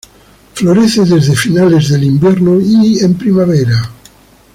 [0.55, 3.87] Florece desde finales del invierno y en primavera.